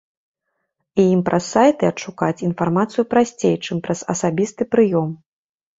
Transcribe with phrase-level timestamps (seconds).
[1.03, 5.07] І ім праз сайты адшукаць інфармацыю прасцей, чым праз асабісты прыём.